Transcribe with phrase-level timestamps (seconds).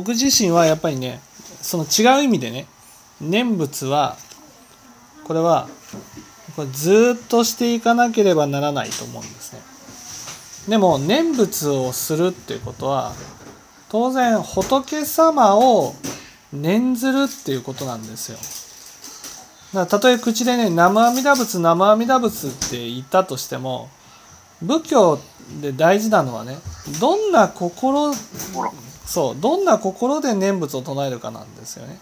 [0.00, 1.20] 僕自身はやっぱりね
[1.60, 2.66] その違う意味でね
[3.20, 4.16] 念仏は
[5.24, 5.68] これは
[6.56, 9.60] これずっとしていかなければならないと思うんですね。
[10.70, 13.12] でも念仏をするっていうことは
[13.90, 15.94] 当然仏様を
[16.50, 18.38] 念ずるっていうことなんですよ。
[18.38, 18.48] だか
[19.80, 23.90] らたとえ口でね「南無阿弥陀仏南無阿弥陀仏」って言ったとしても
[24.62, 25.20] 仏教
[25.60, 26.58] で大事なのはね
[27.00, 28.14] どんな心
[29.10, 31.98] そうどんな心で念仏を唱えるかなんですよね。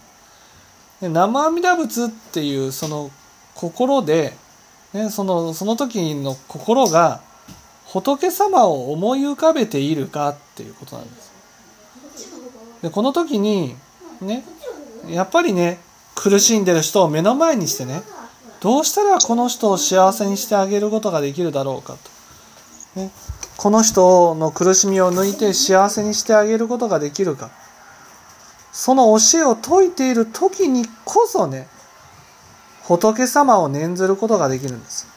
[1.01, 3.09] で南無阿弥陀仏っていうその
[3.55, 4.35] 心で、
[4.93, 7.21] ね、そのその時の心が
[7.85, 11.31] 仏様を思い浮かべているかっていうことなんです。
[12.83, 13.75] でこの時に
[14.21, 14.43] ね
[15.07, 15.79] やっぱりね
[16.13, 18.03] 苦しんでる人を目の前にしてね
[18.59, 21.97] どうしたらこの人を幸せにしてあげることができるだろうか
[22.93, 23.09] と、ね、
[23.59, 27.49] この人の苦しみを抜いて幸せにしてあげることができるか。
[28.71, 31.67] その教えを説いている時にこそね
[32.83, 35.09] 仏様を念ずることができるんです。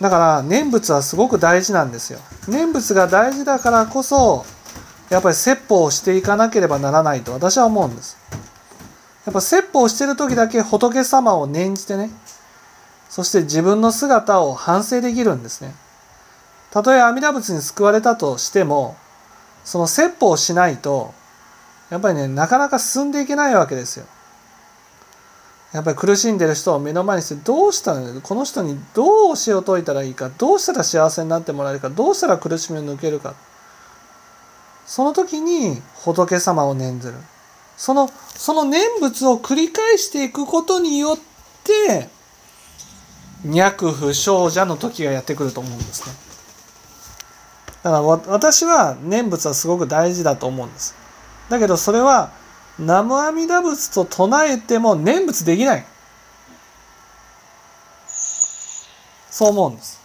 [0.00, 2.18] だから念仏はすごく大事なんですよ。
[2.48, 4.44] 念仏が大事だからこそ
[5.08, 8.18] やっぱり説法をしていかなければならないと私は思うんです。
[9.24, 12.10] やっぱ説法をしてる時だけ仏様を念じてね
[13.08, 15.85] そして自分の姿を反省できるんですね。
[16.76, 18.96] たとえ阿弥陀仏に救われたとしても
[19.64, 21.14] その説法をしないと
[21.88, 24.04] やっぱりねなかなか進んでいけないわけですよ。
[25.72, 33.34] やっぱり苦しんでる人を目の前にしてどうしたらこの人にどう教えを説いたらいいかどうしたら幸せになってもらえるかどうしたら苦しみを抜けるか。
[34.84, 37.14] その時に仏様を念ずる。
[37.78, 41.18] そのその念仏を繰り返していくことによっ
[41.64, 42.10] て
[43.46, 46.35] 脈不祥者の時がやってくると思うんですね。
[47.86, 50.96] だから私は念仏はすごく大事だと思うんです。
[51.48, 52.32] だけどそれは
[52.80, 55.86] 南無阿弥陀仏と唱えても念仏できない。
[59.30, 60.00] そう思うんです。